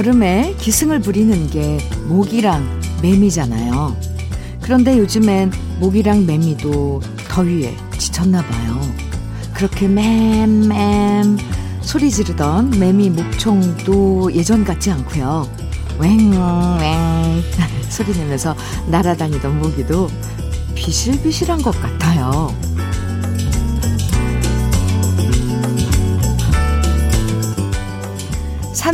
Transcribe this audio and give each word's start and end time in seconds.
여름에 0.00 0.54
기승을 0.58 1.00
부리는 1.00 1.50
게 1.50 1.76
모기랑 2.06 2.80
매미잖아요. 3.02 3.94
그런데 4.62 4.96
요즘엔 4.96 5.52
모기랑 5.78 6.24
매미도 6.24 7.02
더위에 7.28 7.76
지쳤나 7.98 8.40
봐요. 8.42 8.80
그렇게 9.52 9.86
맴맴 9.88 11.36
소리 11.82 12.10
지르던 12.10 12.70
매미 12.80 13.10
목총도 13.10 14.32
예전 14.34 14.64
같지 14.64 14.90
않고요. 14.90 15.46
웽웽 15.98 16.80
소리 17.90 18.16
내면서 18.16 18.56
날아다니던 18.86 19.58
모기도 19.58 20.08
비실비실한 20.76 21.60
것 21.60 21.78
같아요. 21.78 22.54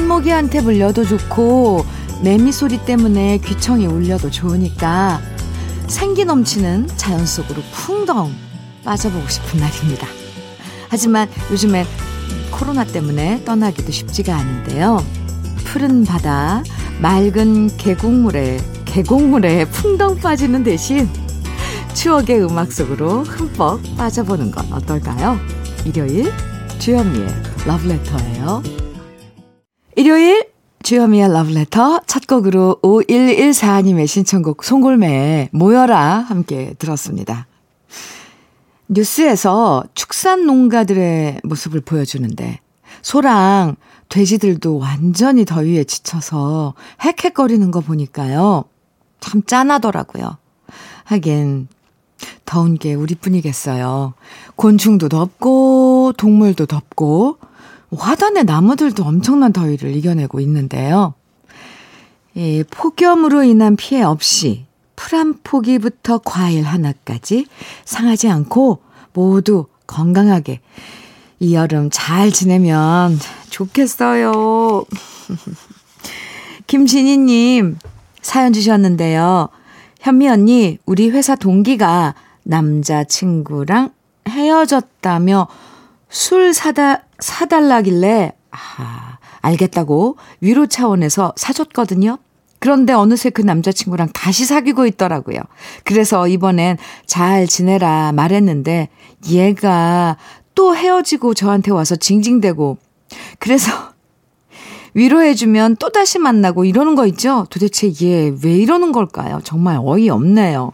산모기한테 0.06 0.60
물려도 0.60 1.05
좋고 1.05 1.84
매미 2.23 2.52
소리 2.52 2.78
때문에 2.78 3.38
귀청이 3.38 3.87
울려도 3.87 4.30
좋으니까 4.30 5.20
생기 5.88 6.24
넘치는 6.24 6.88
자연 6.97 7.27
속으로 7.27 7.60
풍덩 7.73 8.33
빠져보고 8.84 9.28
싶은 9.28 9.61
날입니다. 9.61 10.06
하지만 10.88 11.28
요즘엔 11.50 11.84
코로나 12.52 12.84
때문에 12.84 13.42
떠나기도 13.45 13.91
쉽지가 13.91 14.34
않은데요. 14.34 15.05
푸른 15.64 16.05
바다, 16.05 16.62
맑은 17.00 17.77
계곡물에, 17.77 18.61
계곡물에 18.84 19.67
풍덩 19.67 20.19
빠지는 20.19 20.62
대신 20.62 21.08
추억의 21.95 22.45
음악 22.45 22.73
속으로 22.73 23.25
흠뻑 23.25 23.80
빠져보는 23.97 24.52
건 24.52 24.73
어떨까요? 24.73 25.39
일요일 25.84 26.33
주현미의 26.78 27.28
러브레터예요. 27.67 28.86
일요일 29.98 30.47
주현미의 30.83 31.33
러브레터 31.33 32.02
첫 32.06 32.27
곡으로 32.27 32.78
5114님의 32.83 34.06
신청곡 34.06 34.62
송골매의 34.62 35.48
모여라 35.52 36.19
함께 36.19 36.75
들었습니다. 36.78 37.47
뉴스에서 38.89 39.84
축산 39.94 40.44
농가들의 40.44 41.41
모습을 41.44 41.80
보여주는데 41.80 42.61
소랑 43.00 43.77
돼지들도 44.11 44.77
완전히 44.77 45.47
더위에 45.47 45.84
지쳐서 45.84 46.74
헥헥거리는 47.02 47.70
거 47.70 47.80
보니까요. 47.80 48.64
참 49.20 49.42
짠하더라고요. 49.44 50.36
하긴 51.05 51.69
더운 52.44 52.74
게 52.77 52.92
우리뿐이겠어요. 52.92 54.12
곤충도 54.56 55.08
덥고 55.08 56.12
동물도 56.19 56.67
덥고 56.67 57.39
화단의 57.95 58.45
나무들도 58.45 59.05
엄청난 59.05 59.53
더위를 59.53 59.95
이겨내고 59.95 60.41
있는데요. 60.41 61.15
이 62.34 62.65
폭염으로 62.70 63.45
인한 63.45 63.77
피해 63.77 64.03
없이 64.03 64.67
풀 64.97 65.19
한 65.19 65.39
포기부터 65.45 66.19
과일 66.19 66.64
하나까지 66.64 67.47
상하지 67.84 68.29
않고 68.29 68.83
모두 69.12 69.67
건강하게 69.87 70.61
이 71.39 71.55
여름 71.55 71.91
잘 71.92 72.33
지내면 72.33 73.19
좋겠어요. 73.51 74.84
김진희님 76.67 77.79
사연 78.20 78.52
주셨는데요. 78.52 79.48
현미 80.01 80.29
언니, 80.29 80.79
우리 80.86 81.11
회사 81.11 81.36
동기가 81.36 82.14
남자친구랑 82.42 83.91
헤어졌다며 84.29 85.46
술 86.16 86.54
사다, 86.54 87.02
사달라길래, 87.18 88.32
아, 88.50 89.18
알겠다고 89.42 90.16
위로 90.40 90.66
차원에서 90.66 91.34
사줬거든요. 91.36 92.16
그런데 92.58 92.94
어느새 92.94 93.28
그 93.28 93.42
남자친구랑 93.42 94.12
다시 94.14 94.46
사귀고 94.46 94.86
있더라고요. 94.86 95.40
그래서 95.84 96.27
이번엔 96.27 96.78
잘 97.04 97.46
지내라 97.46 98.12
말했는데 98.12 98.88
얘가 99.28 100.16
또 100.54 100.74
헤어지고 100.74 101.34
저한테 101.34 101.70
와서 101.70 101.96
징징대고 101.96 102.78
그래서 103.38 103.70
위로해주면 104.94 105.77
또다시 105.77 106.18
만나고 106.18 106.64
이러는 106.64 106.94
거 106.94 107.04
있죠? 107.08 107.46
도대체 107.50 107.88
얘 108.02 108.30
왜 108.42 108.56
이러는 108.56 108.90
걸까요? 108.92 109.42
정말 109.44 109.78
어이없네요. 109.84 110.72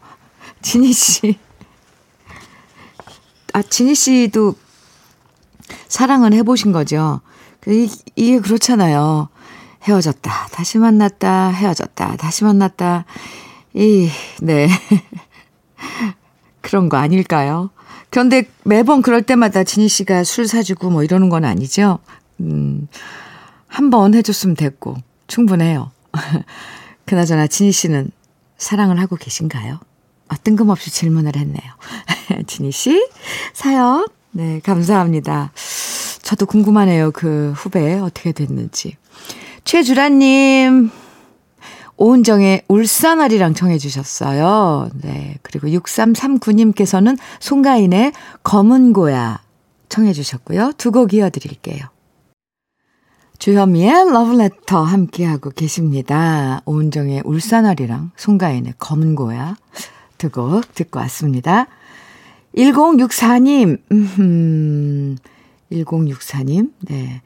진희 0.62 0.92
씨. 0.92 1.36
아, 3.52 3.60
진희 3.60 3.96
씨도 3.96 4.54
사랑은 5.88 6.32
해보신 6.32 6.72
거죠? 6.72 7.20
그, 7.60 7.86
이게 8.16 8.38
그렇잖아요. 8.40 9.28
헤어졌다, 9.84 10.30
다시 10.52 10.78
만났다, 10.78 11.50
헤어졌다, 11.50 12.16
다시 12.16 12.44
만났다. 12.44 13.04
이, 13.74 14.08
네. 14.40 14.68
그런 16.60 16.88
거 16.88 16.96
아닐까요? 16.96 17.70
그런데 18.10 18.44
매번 18.64 19.02
그럴 19.02 19.22
때마다 19.22 19.64
진희 19.64 19.88
씨가 19.88 20.24
술 20.24 20.46
사주고 20.46 20.90
뭐 20.90 21.02
이러는 21.02 21.28
건 21.28 21.44
아니죠? 21.44 21.98
음, 22.40 22.86
한 23.68 23.90
번 23.90 24.14
해줬으면 24.14 24.54
됐고, 24.56 24.96
충분해요. 25.26 25.90
그나저나 27.06 27.46
진희 27.46 27.72
씨는 27.72 28.10
사랑을 28.58 29.00
하고 29.00 29.16
계신가요? 29.16 29.80
아, 30.28 30.36
뜬금없이 30.36 30.90
질문을 30.90 31.36
했네요. 31.36 31.72
진희 32.46 32.70
씨, 32.70 33.06
사연, 33.54 34.06
네, 34.32 34.60
감사합니다. 34.64 35.52
저도 36.22 36.46
궁금하네요. 36.46 37.10
그 37.12 37.52
후배 37.54 37.98
어떻게 37.98 38.32
됐는지. 38.32 38.96
최주라님, 39.64 40.90
오은정의 41.98 42.62
울산아리랑 42.68 43.54
청해주셨어요. 43.54 44.90
네. 45.02 45.38
그리고 45.42 45.68
6339님께서는 45.68 47.18
송가인의 47.40 48.12
검은 48.42 48.92
고야 48.92 49.40
청해주셨고요. 49.88 50.72
두 50.78 50.90
곡 50.90 51.12
이어드릴게요. 51.12 51.86
주현미의 53.38 54.10
러브레터 54.12 54.82
함께하고 54.82 55.50
계십니다. 55.50 56.62
오은정의 56.64 57.22
울산아리랑 57.24 58.12
송가인의 58.16 58.74
검은 58.78 59.14
고야 59.14 59.56
두 60.16 60.30
곡 60.30 60.74
듣고 60.74 61.00
왔습니다. 61.00 61.66
1064님, 62.56 63.78
음, 63.90 65.16
1064님, 65.70 66.72
네. 66.82 67.22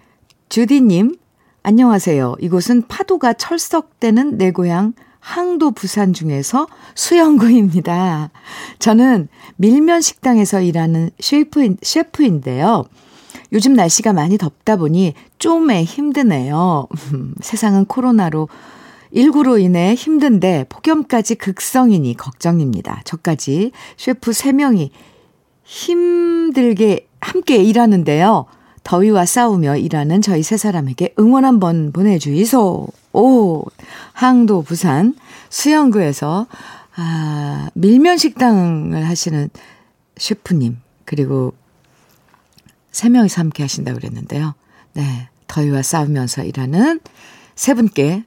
주디님, 0.49 1.17
안녕하세요. 1.63 2.37
이곳은 2.41 2.87
파도가 2.87 3.33
철썩대는 3.33 4.39
내 4.39 4.53
고향 4.53 4.93
항도 5.19 5.73
부산 5.73 6.13
중에서 6.13 6.69
수영구입니다. 6.95 8.31
저는 8.79 9.27
밀면 9.57 10.01
식당에서 10.01 10.61
일하는 10.61 11.11
셰프인, 11.19 11.79
셰프인데요. 11.83 12.85
요즘 13.53 13.75
날씨가 13.75 14.13
많이 14.13 14.39
덥다 14.39 14.77
보니 14.77 15.15
좀에 15.41 15.83
힘드네요. 15.83 16.87
세상은 17.43 17.87
코로나로 17.87 18.49
19로 19.13 19.61
인해 19.61 19.95
힘든데 19.95 20.67
폭염까지 20.69 21.35
극성이니 21.37 22.17
걱정입니다. 22.17 23.03
저까지 23.05 23.73
셰프 23.97 24.31
3명이 24.31 24.91
힘들게 25.67 27.09
함께 27.21 27.57
일하는데요. 27.57 28.47
더위와 28.85 29.27
싸우며 29.27 29.77
일하는 29.79 30.23
저희 30.23 30.45
세 30.45 30.57
사람에게 30.57 31.15
응원 31.19 31.45
한번 31.45 31.91
보내주이소. 31.93 32.87
오, 33.13 33.65
항도 34.13 34.63
부산 34.63 35.15
수영구에서 35.51 36.47
아, 36.95 37.69
밀면 37.75 38.17
식당을 38.17 39.07
하시는 39.09 39.51
셰프님 40.17 40.79
그리고 41.05 41.53
세 42.93 43.09
명이서 43.09 43.41
함께 43.41 43.65
하신다고 43.65 43.99
그랬는데요. 43.99 44.55
네, 44.95 45.29
더위와 45.49 45.83
싸우면서 45.83 46.45
일하는 46.45 47.01
세 47.57 47.75
분께 47.75 48.25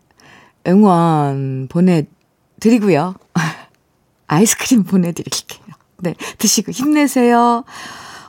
응원 0.67 1.67
보내드리고요. 1.69 3.15
아이스크림 4.27 4.83
보내드릴게요. 4.83 5.68
네, 6.01 6.15
드시고 6.37 6.71
힘내세요. 6.71 7.63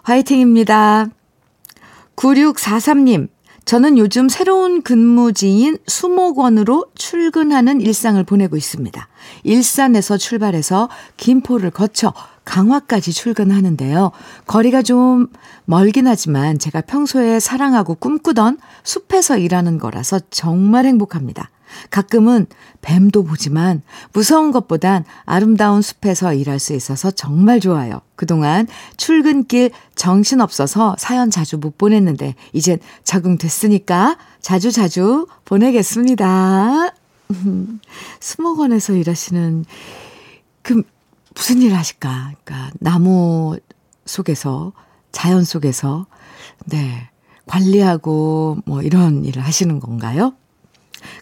화이팅입니다. 0.02 1.08
9643님, 2.16 3.28
저는 3.64 3.98
요즘 3.98 4.28
새로운 4.28 4.82
근무지인 4.82 5.78
수목원으로 5.86 6.86
출근하는 6.94 7.80
일상을 7.80 8.22
보내고 8.24 8.56
있습니다. 8.56 9.08
일산에서 9.44 10.16
출발해서 10.16 10.88
김포를 11.16 11.70
거쳐 11.70 12.12
강화까지 12.44 13.12
출근하는데요. 13.12 14.10
거리가 14.46 14.82
좀 14.82 15.28
멀긴 15.66 16.08
하지만 16.08 16.58
제가 16.58 16.80
평소에 16.80 17.38
사랑하고 17.38 17.94
꿈꾸던 17.94 18.58
숲에서 18.82 19.38
일하는 19.38 19.78
거라서 19.78 20.18
정말 20.30 20.86
행복합니다. 20.86 21.50
가끔은 21.90 22.46
뱀도 22.82 23.24
보지만 23.24 23.82
무서운 24.12 24.52
것보단 24.52 25.04
아름다운 25.24 25.82
숲에서 25.82 26.34
일할 26.34 26.58
수 26.58 26.72
있어서 26.72 27.10
정말 27.10 27.60
좋아요. 27.60 28.00
그동안 28.16 28.66
출근길 28.96 29.70
정신없어서 29.94 30.96
사연 30.98 31.30
자주 31.30 31.58
못 31.58 31.78
보냈는데 31.78 32.34
이젠 32.52 32.78
적응됐으니까 33.04 34.18
자주자주 34.40 35.26
보내겠습니다. 35.44 36.94
수목원에서 38.20 38.94
일하시는 38.94 39.64
그 40.62 40.82
무슨 41.34 41.62
일 41.62 41.74
하실까? 41.74 42.32
그러니까 42.44 42.72
나무 42.80 43.58
속에서 44.04 44.72
자연 45.12 45.44
속에서 45.44 46.06
네. 46.66 47.08
관리하고 47.46 48.58
뭐 48.64 48.82
이런 48.82 49.24
일을 49.24 49.42
하시는 49.42 49.80
건가요? 49.80 50.34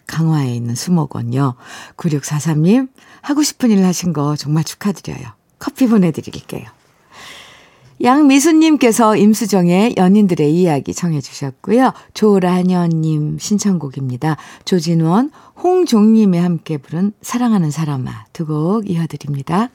강화에 0.07 0.53
있는 0.55 0.75
수목원요. 0.75 1.55
9643님, 1.97 2.89
하고 3.21 3.43
싶은 3.43 3.71
일 3.71 3.83
하신 3.83 4.13
거 4.13 4.35
정말 4.35 4.63
축하드려요. 4.63 5.27
커피 5.59 5.87
보내드릴게요. 5.87 6.65
양미수님께서 8.01 9.17
임수정의 9.17 9.95
연인들의 9.97 10.53
이야기 10.53 10.93
청해주셨고요. 10.93 11.91
조라녀님 12.13 13.37
신청곡입니다. 13.39 14.37
조진원, 14.63 15.31
홍종님이 15.61 16.37
함께 16.37 16.77
부른 16.77 17.11
사랑하는 17.21 17.71
사람아 17.71 18.25
두 18.31 18.45
곡 18.45 18.89
이어드립니다. 18.89 19.69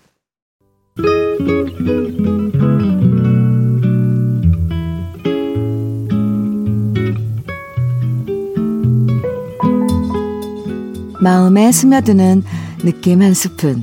마음에 11.25 11.73
스며드는 11.73 12.43
느낌 12.85 13.23
한 13.23 13.33
스푼. 13.33 13.83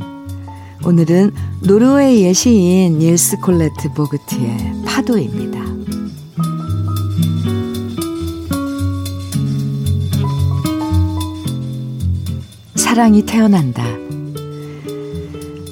오늘은 0.86 1.32
노르웨이의 1.62 2.36
시인 2.36 3.00
닐스 3.00 3.38
콜레트 3.38 3.94
보그트의 3.96 4.84
파도입니다. 4.86 5.60
사랑이 12.76 13.26
태어난다. 13.26 13.86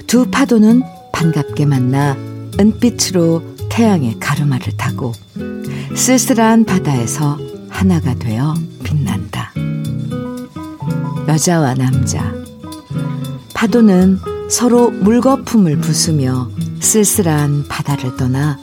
두 0.07 0.25
파도는 0.31 0.81
반갑게 1.13 1.65
만나 1.67 2.17
은빛으로 2.59 3.43
태양의 3.69 4.15
가르마를 4.19 4.75
타고 4.75 5.11
쓸쓸한 5.95 6.65
바다에서 6.65 7.37
하나가 7.69 8.15
되어. 8.15 8.55
여자와 11.29 11.75
남자. 11.75 12.33
파도는 13.53 14.17
서로 14.49 14.89
물거품을 14.89 15.77
부수며 15.77 16.49
쓸쓸한 16.79 17.67
바다를 17.67 18.17
떠나 18.17 18.57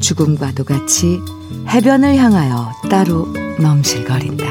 죽음과도 0.00 0.64
같이 0.64 1.20
해변을 1.68 2.16
향하여 2.16 2.72
따로 2.90 3.28
넘실거린다. 3.60 4.44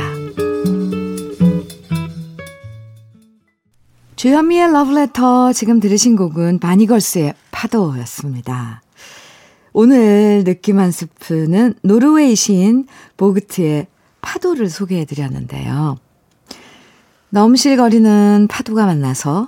주현미의 4.15 4.71
러브레터 4.71 5.51
지금 5.51 5.81
들으신 5.81 6.15
곡은 6.15 6.59
바니걸스의 6.59 7.33
파도였습니다. 7.51 8.81
오늘 9.73 10.45
느낌 10.45 10.79
한 10.79 10.91
스프는 10.91 11.73
노르웨이 11.81 12.33
시인 12.37 12.87
보그트의 13.17 13.87
파도를 14.21 14.69
소개해 14.69 15.03
드렸는데요. 15.03 15.97
넘실거리는 17.31 18.47
파도가 18.49 18.85
만나서 18.85 19.47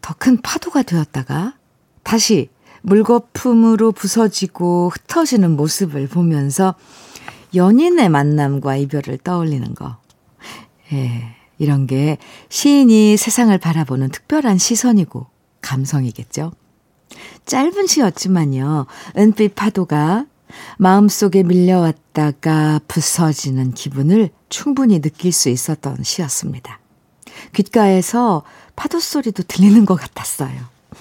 더 0.00 0.14
큰 0.18 0.40
파도가 0.40 0.82
되었다가 0.82 1.54
다시 2.02 2.48
물거품으로 2.82 3.92
부서지고 3.92 4.90
흩어지는 4.90 5.52
모습을 5.56 6.08
보면서 6.08 6.74
연인의 7.54 8.08
만남과 8.08 8.76
이별을 8.76 9.18
떠올리는 9.18 9.72
거. 9.74 9.98
예, 10.92 11.36
이런 11.58 11.86
게 11.86 12.18
시인이 12.48 13.16
세상을 13.16 13.56
바라보는 13.56 14.08
특별한 14.08 14.58
시선이고 14.58 15.26
감성이겠죠. 15.60 16.52
짧은 17.46 17.86
시였지만요. 17.86 18.86
은빛 19.16 19.54
파도가 19.54 20.26
마음속에 20.78 21.44
밀려왔다가 21.44 22.80
부서지는 22.88 23.72
기분을 23.72 24.30
충분히 24.48 25.00
느낄 25.00 25.30
수 25.30 25.48
있었던 25.50 26.02
시였습니다. 26.02 26.79
귓가에서 27.52 28.42
파도 28.76 29.00
소리도 29.00 29.42
들리는 29.44 29.84
것 29.84 29.94
같았어요. 29.96 30.52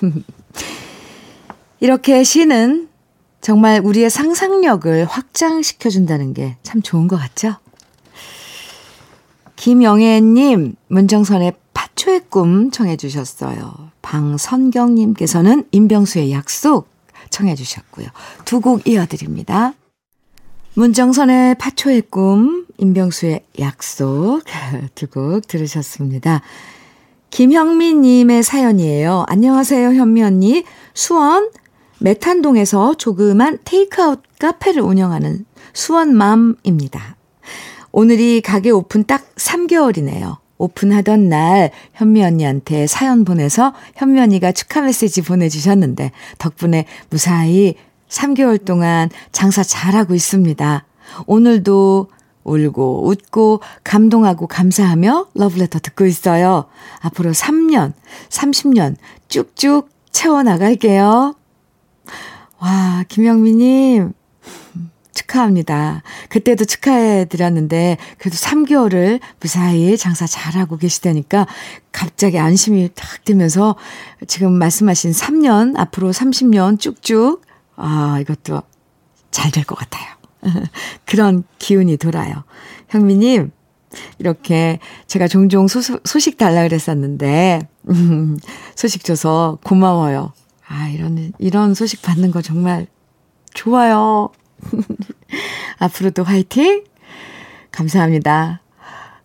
이렇게 1.80 2.24
시는 2.24 2.90
정말 3.42 3.80
우리의 3.84 4.10
상상력을 4.10 5.06
확장시켜준다는 5.06 6.34
게 6.34 6.58
참 6.64 6.82
좋은 6.82 7.08
것 7.08 7.16
같죠? 7.18 7.56
김영애님, 9.56 10.76
문정선의 10.88 11.54
파초의 11.74 12.22
꿈 12.30 12.72
청해주셨어요. 12.72 13.92
방선경님께서는 14.02 15.66
임병수의 15.72 16.32
약속 16.32 16.88
청해주셨고요. 17.30 18.08
두 18.46 18.62
곡 18.62 18.88
이어드립니다. 18.88 19.74
문정선의 20.80 21.56
파초의 21.56 22.04
꿈, 22.10 22.66
임병수의 22.78 23.44
약속 23.60 24.44
두 24.96 25.08
곡 25.08 25.46
들으셨습니다. 25.46 26.42
김형민님의 27.32 28.44
사연이에요. 28.44 29.26
안녕하세요, 29.28 29.90
현미 29.90 30.24
언니. 30.24 30.64
수원 30.94 31.50
메탄동에서 32.00 32.94
조그만 32.94 33.58
테이크아웃 33.66 34.24
카페를 34.40 34.82
운영하는 34.82 35.44
수원맘입니다. 35.74 37.18
오늘이 37.92 38.40
가게 38.40 38.70
오픈 38.70 39.04
딱 39.04 39.36
3개월이네요. 39.36 40.38
오픈하던 40.58 41.28
날 41.28 41.72
현미 41.96 42.24
언니한테 42.24 42.88
사연 42.88 43.26
보내서 43.26 43.74
현미 43.96 44.18
언니가 44.22 44.54
축하 44.54 44.80
메시지 44.80 45.24
보내주셨는데 45.24 46.14
덕분에 46.38 46.86
무사히 47.10 47.76
3개월 48.10 48.64
동안 48.64 49.10
장사 49.32 49.64
잘하고 49.64 50.14
있습니다. 50.14 50.86
오늘도 51.26 52.10
울고 52.44 53.08
웃고 53.08 53.62
감동하고 53.84 54.48
감사하며 54.48 55.28
러브레터 55.36 55.80
듣고 55.80 56.06
있어요. 56.06 56.66
앞으로 57.00 57.32
3년, 57.32 57.94
30년 58.30 58.96
쭉쭉 59.28 59.90
채워나갈게요. 60.12 61.36
와, 62.60 63.06
김영미님, 63.08 64.12
축하합니다. 65.14 66.02
그때도 66.30 66.66
축하해 66.66 67.26
드렸는데, 67.26 67.98
그래도 68.18 68.36
3개월을 68.36 69.20
무사히 69.40 69.98
장사 69.98 70.26
잘하고 70.26 70.78
계시다니까 70.78 71.48
갑자기 71.92 72.40
안심이 72.40 72.90
탁 72.96 73.24
들면서 73.24 73.76
지금 74.28 74.54
말씀하신 74.54 75.12
3년, 75.12 75.78
앞으로 75.78 76.12
30년 76.12 76.80
쭉쭉, 76.80 77.44
아, 77.82 78.20
이것도 78.22 78.62
잘 79.32 79.52
될 79.52 79.64
것 79.66 79.76
같아요. 79.78 80.06
그런 81.06 81.44
기운이 81.60 81.98
돌아요. 81.98 82.44
형미님, 82.90 83.52
이렇게 84.20 84.80
제가 85.08 85.28
종종 85.28 85.68
소, 85.68 85.82
소식 85.82 86.38
달라 86.38 86.64
그랬었는데, 86.64 87.68
음, 87.90 88.38
소식 88.76 89.04
줘서 89.04 89.58
고마워요. 89.64 90.34
아, 90.68 90.88
이런, 90.90 91.32
이런 91.40 91.74
소식 91.74 92.02
받는 92.02 92.32
거 92.32 92.42
정말 92.42 92.88
좋아요. 93.54 94.30
앞으로도 95.80 96.24
화이팅! 96.24 96.84
감사합니다. 97.72 98.62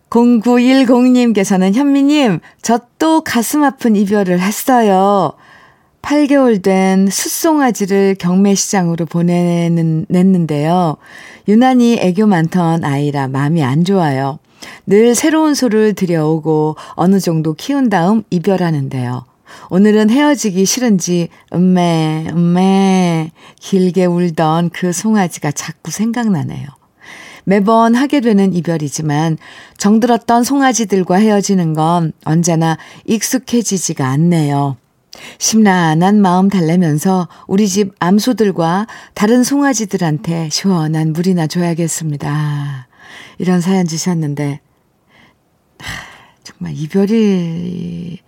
0910님께서는 0.09 1.73
현미님, 1.73 2.39
저 2.61 2.79
또 3.05 3.21
가슴 3.21 3.63
아픈 3.63 3.95
이별을 3.95 4.39
했어요. 4.39 5.33
8개월 6.05 6.61
된 6.61 7.07
숫송아지를 7.09 8.15
경매시장으로 8.19 9.07
보내는, 9.07 10.05
냈는데요. 10.07 10.97
유난히 11.47 11.97
애교 11.99 12.27
많던 12.27 12.83
아이라 12.83 13.27
마음이 13.27 13.63
안 13.63 13.83
좋아요. 13.83 14.37
늘 14.85 15.15
새로운 15.15 15.55
소를 15.55 15.93
들여오고 15.93 16.75
어느 16.89 17.19
정도 17.19 17.53
키운 17.53 17.89
다음 17.89 18.21
이별하는데요. 18.29 19.25
오늘은 19.71 20.11
헤어지기 20.11 20.65
싫은지 20.65 21.29
음매 21.53 22.27
음매 22.31 23.31
길게 23.59 24.05
울던 24.05 24.69
그 24.69 24.93
송아지가 24.93 25.51
자꾸 25.51 25.89
생각나네요. 25.89 26.67
매번 27.45 27.95
하게 27.95 28.21
되는 28.21 28.53
이별이지만 28.53 29.37
정들었던 29.77 30.43
송아지들과 30.43 31.15
헤어지는 31.15 31.73
건 31.73 32.13
언제나 32.25 32.77
익숙해지지가 33.05 34.07
않네요. 34.07 34.77
심란한 35.37 36.21
마음 36.21 36.49
달래면서 36.49 37.27
우리 37.47 37.67
집 37.67 37.93
암소들과 37.99 38.87
다른 39.13 39.43
송아지들한테 39.43 40.49
시원한 40.49 41.13
물이나 41.13 41.47
줘야겠습니다. 41.47 42.87
이런 43.37 43.61
사연 43.61 43.87
주셨는데 43.87 44.61
정말 46.43 46.73
이별이란 46.75 48.19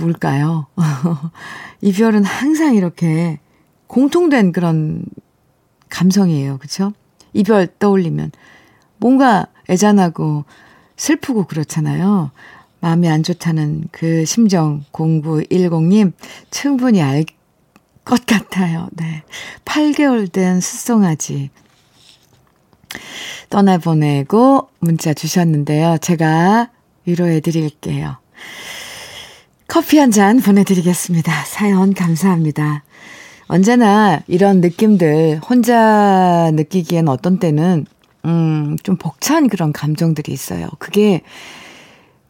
뭘까요? 0.00 0.66
이별은 1.80 2.24
항상 2.24 2.74
이렇게 2.74 3.38
공통된 3.86 4.52
그런 4.52 5.04
감성이에요. 5.88 6.58
그쵸? 6.58 6.92
이별 7.32 7.66
떠올리면 7.78 8.32
뭔가 8.96 9.46
애잔하고 9.68 10.44
슬프고 10.96 11.44
그렇잖아요. 11.44 12.30
마음이 12.84 13.08
안 13.08 13.22
좋다는 13.22 13.88
그 13.92 14.24
심정 14.26 14.84
0910님 14.92 16.12
충분히 16.50 17.00
알 17.00 17.24
것 18.04 18.26
같아요. 18.26 18.88
네. 18.92 19.22
8개월 19.64 20.30
된 20.30 20.60
숫송아지 20.60 21.48
떠나보내고 23.48 24.68
문자 24.78 25.14
주셨는데요. 25.14 25.96
제가 25.98 26.70
위로해 27.06 27.40
드릴게요. 27.40 28.18
커피 29.66 29.98
한 29.98 30.10
잔 30.10 30.40
보내드리겠습니다. 30.40 31.44
사연 31.46 31.94
감사합니다. 31.94 32.84
언제나 33.46 34.20
이런 34.26 34.60
느낌들 34.60 35.40
혼자 35.48 36.50
느끼기엔 36.52 37.08
어떤 37.08 37.38
때는 37.38 37.86
음, 38.26 38.76
좀 38.82 38.96
벅찬 38.96 39.48
그런 39.48 39.72
감정들이 39.72 40.30
있어요. 40.32 40.68
그게 40.78 41.22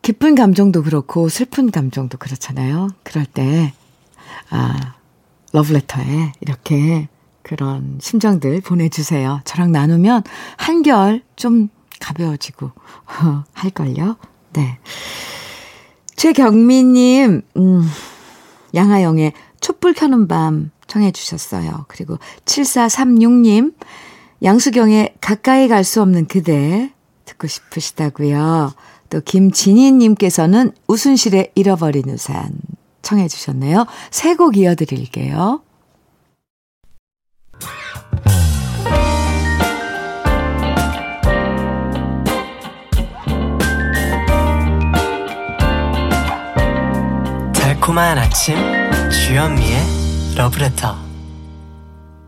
기쁜 0.04 0.34
감정도 0.34 0.82
그렇고 0.82 1.30
슬픈 1.30 1.70
감정도 1.70 2.18
그렇잖아요. 2.18 2.88
그럴 3.04 3.24
때, 3.24 3.72
아, 4.50 4.96
러브레터에 5.54 6.32
이렇게 6.42 7.08
그런 7.42 7.98
심정들 8.02 8.60
보내주세요. 8.60 9.40
저랑 9.44 9.72
나누면 9.72 10.22
한결 10.58 11.22
좀 11.36 11.70
가벼워지고 12.00 12.70
할걸요. 13.54 14.16
네. 14.52 14.78
최경미님, 16.16 17.40
음, 17.56 17.90
양하영의 18.74 19.32
촛불 19.60 19.94
켜는 19.94 20.28
밤 20.28 20.70
청해 20.86 21.12
주셨어요. 21.12 21.86
그리고 21.88 22.18
7436님, 22.44 23.74
양수경의 24.42 25.14
가까이 25.22 25.66
갈 25.66 25.82
수 25.82 26.02
없는 26.02 26.26
그대 26.26 26.92
듣고 27.24 27.46
싶으시다고요. 27.46 28.74
또 29.14 29.20
김진희님께서는 29.20 30.72
우순실의 30.88 31.52
잃어버린 31.54 32.10
우산 32.10 32.50
청해 33.02 33.28
주셨네요. 33.28 33.86
세 34.10 34.34
곡 34.34 34.56
이어드릴게요. 34.56 35.60
달콤한 47.52 48.18
아침 48.18 48.56
주현미의 49.10 49.78
러브레터 50.36 50.96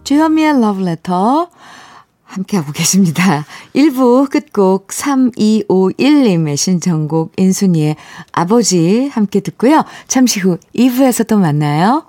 주현미의 0.05 0.61
러브레터 0.61 1.49
함께하고 2.37 2.73
계십니다. 2.73 3.45
1부 3.75 4.31
끝곡 4.31 4.89
3251님의 4.89 6.57
신청곡 6.57 7.33
인순이의 7.37 7.97
아버지 8.33 9.09
함께 9.09 9.41
듣고요. 9.41 9.85
잠시 10.07 10.41
후 10.41 10.59
2부에서 10.75 11.27
또 11.27 11.39
만나요. 11.39 12.05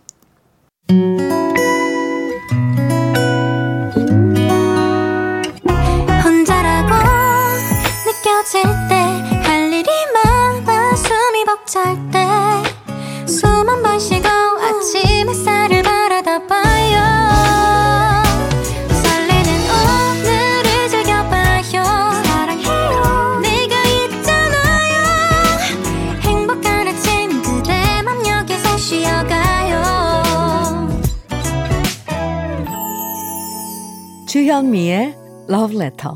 주현미의 34.57 35.15
Love 35.51 35.77
Letter. 35.77 36.15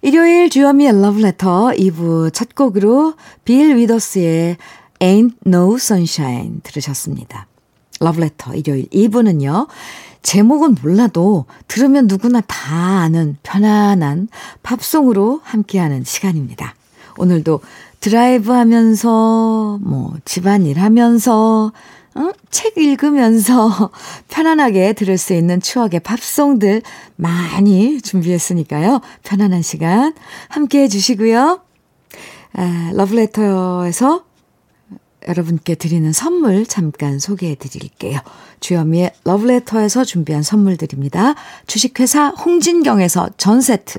일요일 0.00 0.48
주현미의 0.48 0.90
Love 0.90 1.24
Letter 1.24 1.76
2부 1.76 2.32
첫 2.32 2.54
곡으로 2.54 3.14
빌 3.44 3.74
위더스의 3.76 4.58
Ain't 5.00 5.34
No 5.44 5.74
Sunshine 5.74 6.60
들으셨습니다. 6.62 7.48
Love 8.00 8.22
Letter 8.22 8.56
일요일 8.56 8.88
2부는요. 8.90 9.66
제목은 10.22 10.76
몰라도 10.80 11.46
들으면 11.66 12.06
누구나 12.06 12.42
다 12.42 13.00
아는 13.00 13.38
편안한 13.42 14.28
팝송으로 14.62 15.40
함께하는 15.42 16.04
시간입니다. 16.04 16.76
오늘도 17.18 17.60
드라이브 18.06 18.52
하면서, 18.52 19.80
뭐, 19.82 20.14
집안일 20.24 20.78
하면서, 20.78 21.72
어? 22.14 22.30
책 22.52 22.78
읽으면서 22.78 23.90
편안하게 24.30 24.92
들을 24.92 25.18
수 25.18 25.34
있는 25.34 25.60
추억의 25.60 25.98
팝송들 26.00 26.82
많이 27.16 28.00
준비했으니까요. 28.00 29.00
편안한 29.24 29.62
시간 29.62 30.14
함께 30.48 30.82
해주시고요. 30.82 31.60
아, 32.52 32.90
러브레터에서 32.94 34.24
여러분께 35.26 35.74
드리는 35.74 36.12
선물 36.12 36.64
잠깐 36.64 37.18
소개해 37.18 37.56
드릴게요. 37.56 38.20
주현미의 38.60 39.14
러브레터에서 39.24 40.04
준비한 40.04 40.44
선물들입니다. 40.44 41.34
주식회사 41.66 42.28
홍진경에서 42.28 43.30
전 43.36 43.60
세트, 43.60 43.98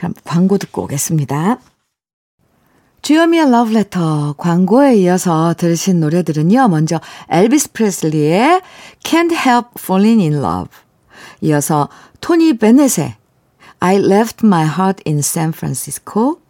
그럼 0.00 0.14
광고 0.24 0.56
듣고 0.56 0.84
오겠습니다. 0.84 1.58
주요미의 3.02 3.50
러브레터 3.50 4.34
광고에 4.38 4.96
이어서 4.96 5.52
들으신 5.52 6.00
노래들은요. 6.00 6.68
먼저 6.68 7.02
엘비스 7.28 7.72
프레슬리의 7.72 8.62
Can't 9.04 9.32
Help 9.32 9.68
Falling 9.78 10.22
in 10.22 10.42
Love 10.42 10.70
이어서 11.42 11.90
토니 12.22 12.56
베넷의 12.56 13.14
I 13.80 13.96
Left 13.96 14.46
My 14.46 14.64
Heart 14.64 15.02
in 15.06 15.18
San 15.18 15.50
Francisco 15.50 16.40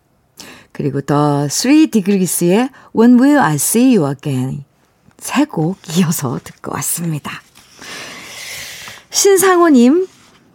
그리고 0.70 1.00
더 1.00 1.48
3 1.48 1.90
Degrees의 1.90 2.70
When 2.96 3.18
Will 3.20 3.40
I 3.40 3.56
See 3.56 3.96
You 3.96 4.08
Again 4.12 4.62
세 5.18 5.44
곡 5.44 5.76
이어서 5.98 6.38
듣고 6.44 6.72
왔습니다. 6.74 7.32
신상호님 9.10 10.06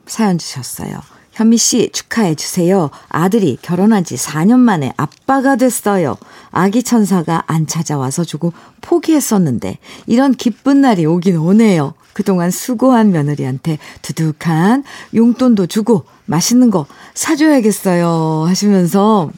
사연 0.08 0.38
주셨어요. 0.38 1.15
현미 1.36 1.58
씨 1.58 1.90
축하해 1.92 2.36
주세요. 2.36 2.90
아들이 3.10 3.58
결혼한 3.62 4.06
지 4.06 4.16
4년 4.16 4.60
만에 4.60 4.94
아빠가 4.96 5.58
됐어요. 5.58 6.16
아기 6.50 6.82
천사가 6.82 7.44
안 7.48 7.68
찾아와서 7.68 8.24
주고 8.24 8.54
포기했었는데 8.80 9.78
이런 10.08 10.34
기쁜 10.34 10.80
날이 10.80 11.06
오긴 11.06 11.38
오네요. 11.38 11.94
그동안 12.14 12.52
수고한 12.52 13.12
며느리한테 13.12 13.78
두둑한 14.02 14.86
용돈도 15.14 15.68
주고 15.68 16.06
맛있는 16.26 16.72
거 16.72 16.86
사줘야겠어요. 17.14 18.46
하시면서 18.48 19.30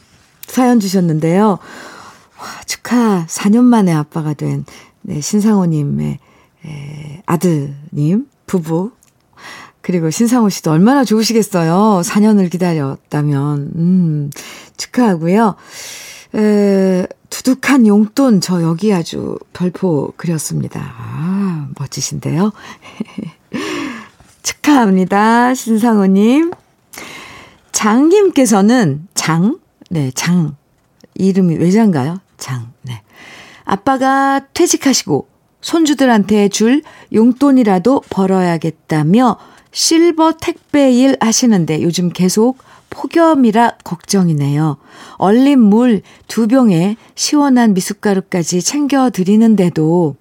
사연 0.46 0.80
주셨는데요. 0.80 1.48
와, 1.50 2.62
축하 2.68 3.25
4년 3.27 3.63
만에 3.63 3.92
아빠가 3.92 4.36
된 4.36 4.66
네, 5.01 5.20
신상호님의 5.20 6.20
에, 6.66 7.24
아드님 7.25 8.27
부부 8.46 8.92
그리고 9.88 10.10
신상호 10.10 10.50
씨도 10.50 10.70
얼마나 10.70 11.06
좋으시겠어요. 11.06 12.01
4년을 12.03 12.51
기다렸다면. 12.51 13.72
음, 13.77 14.32
축하하고요. 14.75 15.56
에, 16.36 17.08
두둑한 17.29 17.88
용돈 17.88 18.41
저 18.41 18.62
여기 18.63 18.94
아주 18.94 19.39
별포 19.53 20.12
그렸습니다. 20.17 20.94
아, 20.98 21.70
멋지신데요. 21.79 22.51
축하합니다. 24.44 25.53
신상호님. 25.53 26.51
장님께서는 27.72 29.08
장, 29.13 29.58
네, 29.89 30.12
장. 30.13 30.58
이름이 31.15 31.56
외장가요? 31.56 32.20
장, 32.36 32.74
네. 32.82 33.01
아빠가 33.63 34.41
퇴직하시고 34.53 35.29
손주들한테 35.62 36.50
줄 36.50 36.82
용돈이라도 37.13 38.01
벌어야겠다며 38.10 39.38
실버 39.78 40.38
택배 40.42 40.92
일 40.92 41.18
하시는데 41.20 41.84
요즘 41.84 42.10
계속 42.10 42.58
폭염이라 42.90 43.78
걱정이네요. 43.84 44.78
얼린 45.18 45.60
물 45.60 46.02
두 46.28 46.48
병에 46.48 46.98
시원한 47.14 47.76
미숫가루까지 47.76 48.64
챙겨 48.64 49.12
드리는데도 49.12 50.16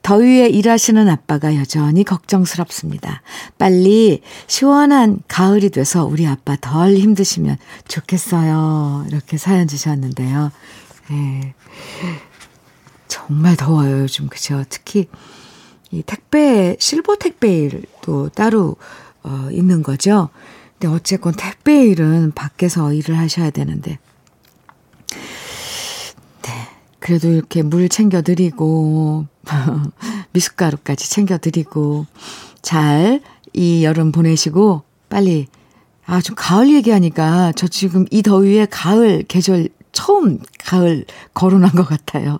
더위에 0.00 0.48
일하시는 0.48 1.06
아빠가 1.10 1.54
여전히 1.54 2.02
걱정스럽습니다. 2.02 3.20
빨리 3.58 4.22
시원한 4.46 5.18
가을이 5.28 5.68
돼서 5.68 6.06
우리 6.06 6.26
아빠 6.26 6.56
덜 6.58 6.96
힘드시면 6.96 7.58
좋겠어요. 7.86 9.04
이렇게 9.08 9.36
사연 9.36 9.68
주셨는데요. 9.68 10.50
네. 11.10 11.54
정말 13.08 13.54
더워요, 13.54 14.00
요즘. 14.00 14.28
그죠? 14.28 14.64
특히 14.70 15.08
이 15.94 16.02
택배, 16.02 16.76
실버 16.78 17.16
택배일도 17.16 18.30
따로 18.30 18.76
어, 19.22 19.48
있는 19.50 19.82
거죠. 19.82 20.28
근데 20.78 20.94
어쨌건 20.94 21.34
택배일은 21.34 22.32
밖에서 22.34 22.92
일을 22.92 23.16
하셔야 23.18 23.50
되는데. 23.50 23.98
네. 26.42 26.68
그래도 26.98 27.30
이렇게 27.30 27.62
물 27.62 27.88
챙겨드리고, 27.88 29.26
미숫가루까지 30.32 31.10
챙겨드리고, 31.10 32.06
잘 32.62 33.20
이 33.54 33.84
여름 33.84 34.12
보내시고, 34.12 34.82
빨리, 35.08 35.46
아, 36.04 36.20
좀 36.20 36.34
가을 36.36 36.74
얘기하니까 36.74 37.52
저 37.52 37.66
지금 37.66 38.04
이 38.10 38.20
더위에 38.20 38.66
가을 38.70 39.22
계절 39.22 39.68
처음 39.92 40.40
가을 40.58 41.06
거론한 41.32 41.70
것 41.70 41.84
같아요. 41.88 42.38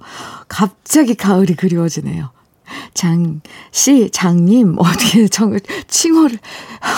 갑자기 0.49 1.14
가을이 1.14 1.54
그리워지네요. 1.54 2.30
장, 2.94 3.40
씨, 3.71 4.11
장님, 4.11 4.76
어떻게 4.78 5.28
정, 5.28 5.59
칭호를 5.88 6.38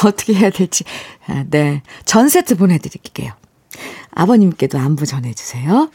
어떻게 0.04 0.34
해야 0.34 0.50
될지. 0.50 0.84
아, 1.26 1.44
네. 1.48 1.82
전 2.04 2.28
세트 2.28 2.56
보내드릴게요. 2.56 3.32
아버님께도 4.12 4.78
안부 4.78 5.06
전해주세요. 5.06 5.90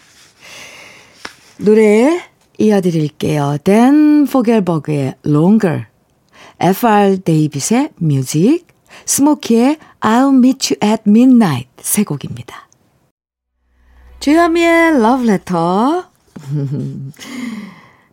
노래 1.58 2.22
이어드릴게요. 2.58 3.58
댄 3.63 4.25
포겔버그의 4.25 5.16
Longer, 5.25 5.86
F.R. 6.60 7.20
데이빗의 7.22 7.90
Music, 8.01 8.66
스모키의 9.06 9.78
I'll 10.01 10.36
Meet 10.36 10.74
You 10.74 10.92
at 10.92 11.04
Midnight 11.08 11.70
세 11.80 12.04
곡입니다. 12.04 12.68
주현미의 14.20 14.96
Love 14.98 15.28
Letter 15.28 16.04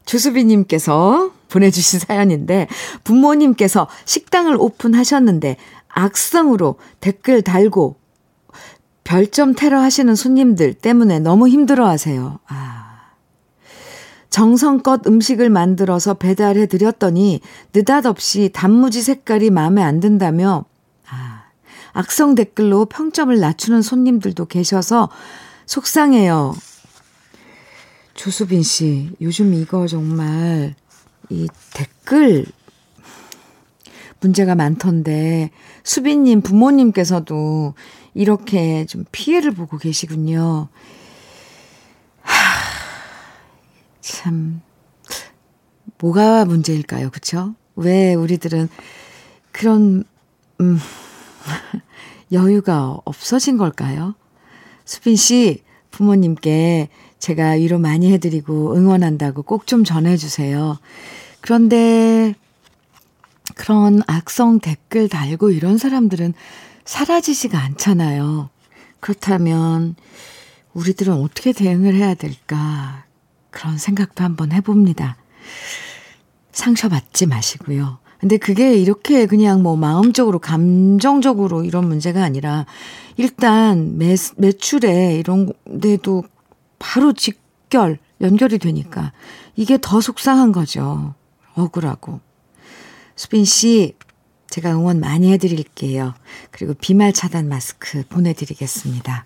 주수비님께서 0.06 1.30
보내주신 1.48 2.00
사연인데 2.00 2.68
부모님께서 3.04 3.88
식당을 4.04 4.56
오픈하셨는데 4.58 5.56
악성으로 5.88 6.76
댓글 7.00 7.42
달고 7.42 7.96
별점 9.04 9.54
테러 9.54 9.80
하시는 9.80 10.14
손님들 10.14 10.74
때문에 10.74 11.18
너무 11.18 11.48
힘들어 11.48 11.88
하세요. 11.88 12.38
아. 12.46 12.88
정성껏 14.30 15.06
음식을 15.06 15.48
만들어서 15.48 16.14
배달해 16.14 16.66
드렸더니 16.66 17.40
느닷없이 17.74 18.50
단무지 18.52 19.00
색깔이 19.00 19.48
마음에 19.50 19.82
안 19.82 20.00
든다며 20.00 20.66
아, 21.08 21.44
악성 21.94 22.34
댓글로 22.34 22.84
평점을 22.84 23.36
낮추는 23.38 23.80
손님들도 23.80 24.44
계셔서 24.44 25.08
속상해요. 25.64 26.54
조수빈 28.14 28.62
씨, 28.62 29.10
요즘 29.20 29.54
이거 29.54 29.86
정말 29.86 30.74
이 31.30 31.48
댓글 31.74 32.46
문제가 34.20 34.54
많던데 34.54 35.50
수빈님 35.84 36.42
부모님께서도 36.42 37.74
이렇게 38.14 38.84
좀 38.86 39.04
피해를 39.12 39.52
보고 39.52 39.78
계시군요. 39.78 40.68
하, 42.22 42.34
참 44.00 44.60
뭐가 45.98 46.44
문제일까요, 46.44 47.10
그쵸? 47.10 47.54
왜 47.76 48.14
우리들은 48.14 48.68
그런 49.52 50.04
음 50.60 50.78
여유가 52.32 52.98
없어진 53.04 53.56
걸까요? 53.56 54.14
수빈 54.84 55.16
씨 55.16 55.62
부모님께 55.90 56.88
제가 57.18 57.50
위로 57.52 57.78
많이 57.78 58.12
해드리고 58.12 58.76
응원한다고 58.76 59.42
꼭 59.42 59.66
좀 59.66 59.84
전해주세요. 59.84 60.78
그런데 61.40 62.34
그런 63.54 64.02
악성 64.06 64.60
댓글 64.60 65.08
달고 65.08 65.50
이런 65.50 65.78
사람들은 65.78 66.34
사라지지가 66.84 67.58
않잖아요. 67.58 68.50
그렇다면 69.00 69.94
우리들은 70.74 71.12
어떻게 71.12 71.52
대응을 71.52 71.94
해야 71.94 72.14
될까? 72.14 73.04
그런 73.50 73.78
생각도 73.78 74.24
한번 74.24 74.52
해봅니다. 74.52 75.16
상처 76.52 76.88
받지 76.88 77.26
마시고요. 77.26 77.98
근데 78.20 78.36
그게 78.36 78.74
이렇게 78.74 79.26
그냥 79.26 79.62
뭐 79.62 79.76
마음적으로, 79.76 80.38
감정적으로 80.40 81.62
이런 81.64 81.86
문제가 81.86 82.24
아니라 82.24 82.66
일단 83.16 83.96
매, 83.96 84.16
매출에 84.36 85.16
이런 85.18 85.52
데도 85.80 86.24
바로 86.78 87.12
직결, 87.12 87.98
연결이 88.20 88.58
되니까 88.58 89.12
이게 89.56 89.78
더 89.80 90.00
속상한 90.00 90.52
거죠. 90.52 91.14
억울하고. 91.54 92.20
수빈 93.16 93.44
씨, 93.44 93.94
제가 94.48 94.72
응원 94.72 95.00
많이 95.00 95.32
해드릴게요. 95.32 96.14
그리고 96.50 96.74
비말 96.74 97.12
차단 97.12 97.48
마스크 97.48 98.04
보내드리겠습니다. 98.08 99.24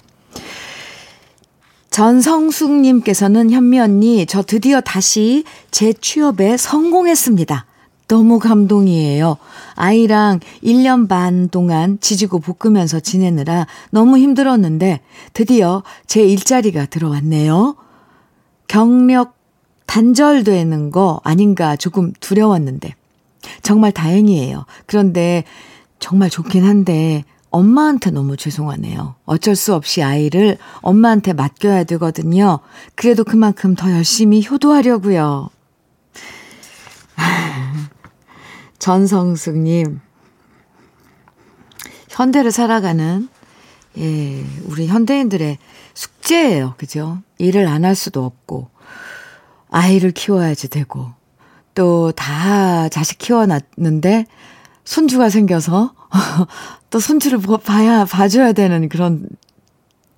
전성숙님께서는 1.90 3.50
현미 3.50 3.78
언니, 3.78 4.24
저 4.26 4.42
드디어 4.42 4.80
다시 4.80 5.44
재 5.70 5.92
취업에 5.92 6.56
성공했습니다. 6.56 7.66
너무 8.08 8.38
감동이에요. 8.38 9.36
아이랑 9.74 10.40
1년 10.62 11.08
반 11.08 11.48
동안 11.48 11.98
지지고 12.00 12.40
볶으면서 12.40 13.00
지내느라 13.00 13.66
너무 13.90 14.18
힘들었는데 14.18 15.00
드디어 15.32 15.82
제 16.06 16.22
일자리가 16.22 16.86
들어왔네요. 16.86 17.76
경력 18.68 19.34
단절되는 19.86 20.90
거 20.90 21.20
아닌가 21.24 21.76
조금 21.76 22.12
두려웠는데 22.20 22.94
정말 23.62 23.92
다행이에요. 23.92 24.64
그런데 24.86 25.44
정말 25.98 26.30
좋긴 26.30 26.64
한데 26.64 27.24
엄마한테 27.50 28.10
너무 28.10 28.36
죄송하네요. 28.36 29.14
어쩔 29.26 29.54
수 29.54 29.74
없이 29.74 30.02
아이를 30.02 30.56
엄마한테 30.80 31.34
맡겨야 31.34 31.84
되거든요. 31.84 32.60
그래도 32.94 33.24
그만큼 33.24 33.74
더 33.74 33.90
열심히 33.92 34.44
효도하려고요. 34.48 35.50
전성숙님, 38.82 40.00
현대를 42.08 42.50
살아가는, 42.50 43.28
예, 43.96 44.44
우리 44.64 44.88
현대인들의 44.88 45.56
숙제예요. 45.94 46.74
그죠? 46.78 47.22
일을 47.38 47.68
안 47.68 47.84
할 47.84 47.94
수도 47.94 48.24
없고, 48.24 48.70
아이를 49.70 50.10
키워야지 50.10 50.68
되고, 50.68 51.12
또 51.76 52.10
다 52.16 52.88
자식 52.88 53.18
키워놨는데, 53.18 54.26
손주가 54.84 55.30
생겨서, 55.30 55.94
또 56.90 56.98
손주를 56.98 57.38
봐야, 57.62 58.04
봐줘야 58.04 58.52
되는 58.52 58.88
그런, 58.88 59.28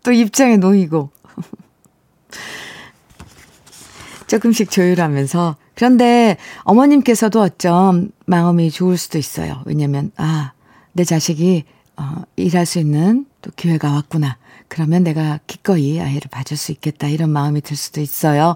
또 0.03 0.11
입장에 0.11 0.57
놓이고. 0.57 1.11
조금씩 4.27 4.71
조율하면서 4.71 5.57
그런데 5.75 6.37
어머님께서도 6.63 7.41
어쩜 7.41 8.11
마음이 8.27 8.71
좋을 8.71 8.97
수도 8.97 9.19
있어요. 9.19 9.63
왜냐면, 9.67 10.13
아, 10.17 10.53
내 10.93 11.05
자식이, 11.05 11.65
어, 11.97 12.23
일할 12.37 12.67
수 12.67 12.79
있는 12.79 13.27
또 13.43 13.51
기회가 13.57 13.93
왔구나. 13.93 14.39
그러면 14.69 15.05
내가 15.05 15.41
기꺼이 15.47 16.01
아이를 16.01 16.23
봐줄 16.31 16.57
수 16.57 16.73
있겠다. 16.73 17.09
이런 17.09 17.31
마음이 17.31 17.61
들 17.61 17.77
수도 17.77 18.01
있어요. 18.01 18.55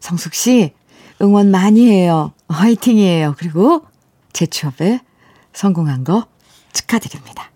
성숙 0.00 0.34
씨, 0.34 0.72
응원 1.20 1.50
많이 1.50 1.90
해요. 1.90 2.32
화이팅이에요. 2.48 3.34
그리고 3.38 3.82
재취업에 4.32 5.00
성공한 5.52 6.04
거 6.04 6.26
축하드립니다. 6.72 7.50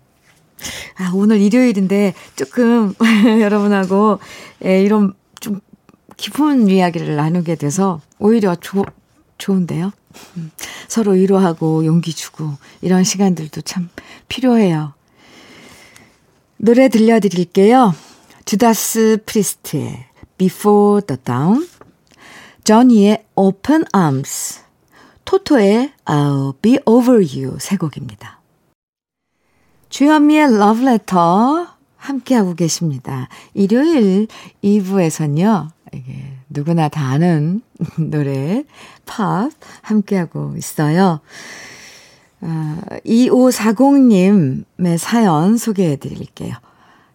아, 0.97 1.11
오늘 1.13 1.41
일요일인데 1.41 2.13
조금 2.35 2.93
여러분하고 3.41 4.19
예, 4.65 4.81
이런 4.83 5.13
좀 5.39 5.59
깊은 6.17 6.67
이야기를 6.67 7.15
나누게 7.15 7.55
돼서 7.55 8.01
오히려 8.19 8.55
조, 8.55 8.85
좋은데요. 9.37 9.91
서로 10.87 11.11
위로하고 11.11 11.85
용기 11.85 12.13
주고 12.13 12.53
이런 12.81 13.03
시간들도 13.03 13.61
참 13.61 13.89
필요해요. 14.27 14.93
노래 16.57 16.87
들려드릴게요. 16.87 17.93
주다스 18.45 19.23
프리스트의 19.25 20.05
Before 20.37 21.05
the 21.05 21.19
Dawn, 21.23 21.67
저니의 22.63 23.25
Open 23.35 23.85
Arms, 23.95 24.61
토토의 25.25 25.93
I'll 26.05 26.61
Be 26.61 26.79
Over 26.85 27.21
You 27.21 27.57
세 27.59 27.77
곡입니다. 27.77 28.41
주현미의 29.89 30.55
Love 30.55 30.87
Letter 30.87 31.67
함께하고 31.97 32.55
계십니다. 32.55 33.29
일요일 33.53 34.27
2부에서는요, 34.63 35.69
이게 35.93 36.33
누구나 36.53 36.87
다 36.87 37.07
아는 37.07 37.61
노래, 37.97 38.63
팝 39.05 39.49
함께하고 39.81 40.55
있어요. 40.57 41.19
아, 42.41 42.79
2540님의 43.05 44.97
사연 44.97 45.57
소개해 45.57 45.95
드릴게요. 45.97 46.55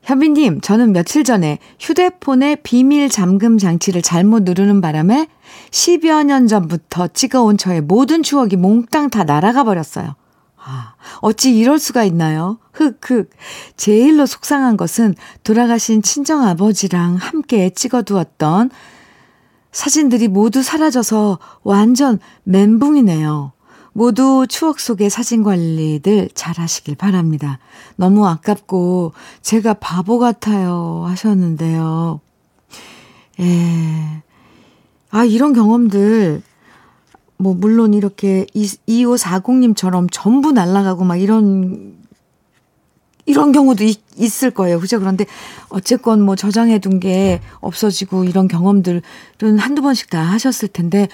현미님, 0.03 0.63
저는 0.63 0.93
며칠 0.93 1.23
전에 1.23 1.59
휴대폰의 1.81 2.63
비밀 2.63 3.11
잠금 3.11 3.59
장치를 3.59 4.01
잘못 4.01 4.45
누르는 4.45 4.81
바람에 4.81 5.29
10여 5.71 6.25
년 6.25 6.47
전부터 6.47 7.09
찍어온 7.09 7.59
저의 7.59 7.83
모든 7.83 8.23
추억이 8.23 8.57
몽땅 8.57 9.11
다 9.11 9.25
날아가 9.25 9.65
버렸어요. 9.65 10.15
아, 10.57 10.95
어찌 11.21 11.57
이럴 11.57 11.79
수가 11.79 12.05
있나요? 12.05 12.59
흑흑. 12.73 13.31
제일로 13.77 14.25
속상한 14.25 14.77
것은 14.79 15.15
돌아가신 15.45 16.01
친정 16.01 16.43
아버지랑 16.43 17.17
함께 17.17 17.71
찍어두었던 17.71 18.71
사진들이 19.73 20.29
모두 20.29 20.63
사라져서 20.63 21.39
완전 21.63 22.19
멘붕이네요. 22.45 23.53
모두 23.93 24.47
추억 24.49 24.79
속의 24.79 25.11
사진 25.11 25.43
관리들 25.43 26.31
잘 26.35 26.57
하시길 26.59 26.95
바랍니다. 26.95 27.59
너무 27.97 28.27
아깝고 28.27 29.13
제가 29.43 29.75
바보 29.75 30.19
같아요 30.19 31.05
하셨는데요. 31.09 32.21
예. 33.41 34.23
아, 35.11 35.25
이런 35.25 35.53
경험들 35.53 36.43
뭐, 37.39 37.55
물론 37.55 37.95
이렇게 37.95 38.47
2540님처럼 38.55 40.09
전부 40.11 40.53
날아가고 40.53 41.05
막 41.05 41.17
이런, 41.17 41.97
이런 43.29 43.53
경우도 43.53 43.85
있, 43.85 44.01
있을 44.17 44.51
거예요. 44.51 44.81
그죠? 44.81 44.99
그런데 44.99 45.27
어쨌건 45.69 46.23
뭐 46.23 46.35
저장해 46.35 46.79
둔 46.79 46.99
게 46.99 47.41
없어지고 47.61 48.25
이런 48.25 48.49
경험들은 48.49 49.03
한두 49.59 49.83
번씩 49.83 50.11
다 50.11 50.21
하셨을 50.21 50.69
텐데, 50.69 51.09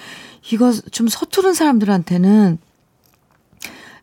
이거 0.51 0.73
좀 0.73 1.09
서투른 1.09 1.53
사람들한테는 1.53 2.59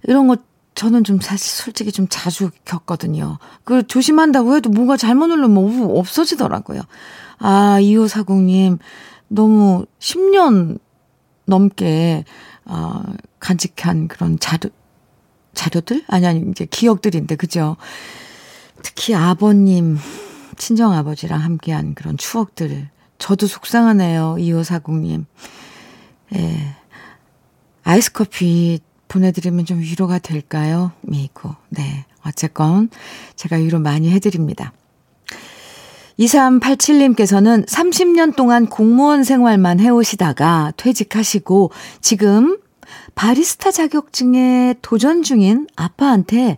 이런 0.04 0.28
거 0.28 0.36
저는 0.76 1.04
좀 1.04 1.20
사실 1.20 1.50
솔직히 1.64 1.92
좀 1.92 2.08
자주 2.10 2.52
겪거든요. 2.66 3.40
그 3.64 3.88
조심한다고 3.88 4.56
해도 4.56 4.70
뭔가 4.70 4.98
잘못 4.98 5.28
누르면 5.28 5.90
없어지더라고요. 5.92 6.82
아, 7.40 7.78
2540님, 7.80 8.78
너무 9.30 9.86
10년 10.00 10.80
넘게 11.46 12.26
어, 12.66 13.02
간직한 13.40 14.08
그런 14.08 14.38
자료 14.38 14.70
자료들 15.54 16.04
아니 16.08 16.26
아니 16.26 16.44
이제 16.50 16.66
기억들인데 16.66 17.36
그죠? 17.36 17.78
특히 18.84 19.14
아버님 19.16 19.98
친정 20.58 20.94
아버지랑 20.94 21.40
함께한 21.42 21.94
그런 21.94 22.18
추억들 22.18 22.90
저도 23.18 23.48
속상하네요. 23.48 24.36
2540님. 24.40 25.26
예. 26.36 26.76
아이스 27.84 28.12
커피 28.12 28.80
보내드리면 29.08 29.66
좀 29.66 29.80
위로가 29.80 30.20
될까요? 30.20 30.92
미이코. 31.02 31.56
네. 31.70 32.06
어쨌건 32.26 32.90
제가 33.36 33.58
위로 33.58 33.80
많이 33.80 34.10
해드립니다. 34.12 34.74
2387님께서는 36.20 37.68
30년 37.68 38.36
동안 38.36 38.68
공무원 38.68 39.24
생활만 39.24 39.80
해오시다가 39.80 40.74
퇴직하시고 40.78 41.72
지금 42.00 42.60
바리스타 43.16 43.72
자격증에 43.72 44.76
도전 44.82 45.24
중인 45.24 45.68
아빠한테 45.76 46.58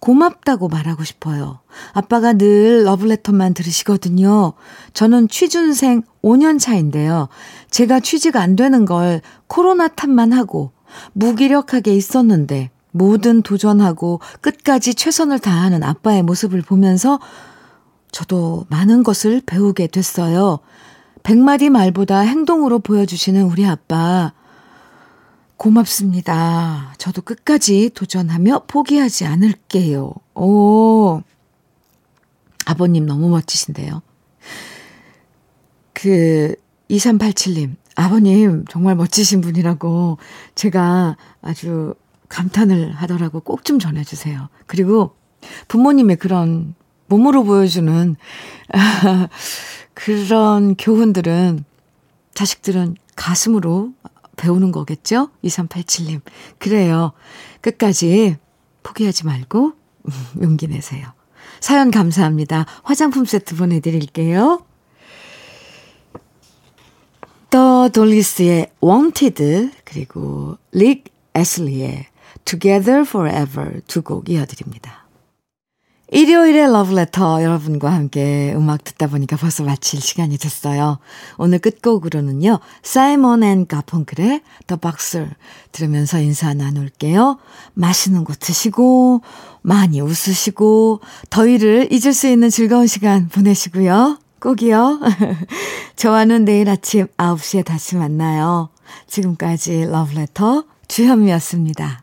고맙다고 0.00 0.68
말하고 0.68 1.04
싶어요. 1.04 1.60
아빠가 1.92 2.32
늘 2.32 2.84
러브레터만 2.84 3.54
들으시거든요. 3.54 4.52
저는 4.94 5.28
취준생 5.28 6.02
5년 6.24 6.58
차인데요. 6.58 7.28
제가 7.70 8.00
취직 8.00 8.36
안 8.36 8.56
되는 8.56 8.84
걸 8.84 9.20
코로나 9.46 9.86
탓만 9.86 10.32
하고 10.32 10.72
무기력하게 11.12 11.94
있었는데 11.94 12.70
뭐든 12.90 13.42
도전하고 13.42 14.20
끝까지 14.40 14.94
최선을 14.94 15.38
다하는 15.38 15.84
아빠의 15.84 16.24
모습을 16.24 16.62
보면서 16.62 17.20
저도 18.10 18.66
많은 18.68 19.04
것을 19.04 19.40
배우게 19.46 19.86
됐어요. 19.86 20.58
백마디 21.22 21.70
말보다 21.70 22.20
행동으로 22.20 22.80
보여주시는 22.80 23.44
우리 23.44 23.64
아빠. 23.64 24.32
고맙습니다. 25.62 26.92
저도 26.98 27.22
끝까지 27.22 27.90
도전하며 27.94 28.64
포기하지 28.66 29.26
않을게요. 29.26 30.12
오. 30.34 31.22
아버님 32.66 33.06
너무 33.06 33.28
멋지신데요. 33.28 34.02
그, 35.92 36.56
2387님. 36.90 37.76
아버님 37.94 38.64
정말 38.70 38.96
멋지신 38.96 39.40
분이라고 39.40 40.18
제가 40.56 41.16
아주 41.42 41.94
감탄을 42.28 42.94
하더라고 42.94 43.38
꼭 43.38 43.62
좀 43.62 43.78
전해 43.78 44.02
주세요. 44.02 44.48
그리고 44.66 45.14
부모님의 45.68 46.16
그런 46.16 46.74
몸으로 47.06 47.44
보여주는 47.44 48.16
그런 49.94 50.74
교훈들은 50.74 51.64
자식들은 52.34 52.96
가슴으로 53.14 53.92
배우는 54.36 54.72
거겠죠? 54.72 55.30
2387님. 55.44 56.20
그래요. 56.58 57.12
끝까지 57.60 58.36
포기하지 58.82 59.26
말고 59.26 59.72
용기 60.42 60.66
내세요. 60.68 61.12
사연 61.60 61.90
감사합니다. 61.90 62.66
화장품 62.82 63.24
세트 63.24 63.56
보내드릴게요. 63.56 64.64
더 67.50 67.88
돌리스의 67.90 68.70
Wanted 68.82 69.70
그리고 69.84 70.56
릭 70.72 71.12
애슬리의 71.36 72.06
Together 72.44 73.00
Forever 73.02 73.80
두 73.86 74.02
곡 74.02 74.28
이어드립니다. 74.30 75.01
일요일의 76.12 76.70
러브레터 76.70 77.42
여러분과 77.42 77.90
함께 77.90 78.52
음악 78.54 78.84
듣다 78.84 79.06
보니까 79.06 79.36
벌써 79.36 79.64
마칠 79.64 80.00
시간이 80.00 80.36
됐어요. 80.36 80.98
오늘 81.38 81.58
끝곡으로는요. 81.58 82.60
사이먼 82.82 83.42
앤 83.42 83.66
가펑클의 83.66 84.42
The 84.66 84.76
Boxer 84.76 85.26
들으면서 85.72 86.20
인사 86.20 86.52
나눌게요. 86.52 87.38
맛있는 87.72 88.24
거 88.24 88.34
드시고 88.38 89.22
많이 89.62 90.02
웃으시고 90.02 91.00
더위를 91.30 91.88
잊을 91.90 92.12
수 92.12 92.28
있는 92.28 92.50
즐거운 92.50 92.86
시간 92.86 93.28
보내시고요. 93.28 94.18
꼭이요. 94.38 95.00
저와는 95.96 96.44
내일 96.44 96.68
아침 96.68 97.06
9시에 97.16 97.64
다시 97.64 97.96
만나요. 97.96 98.68
지금까지 99.06 99.86
러브레터 99.86 100.64
주현미였습니다. 100.88 102.01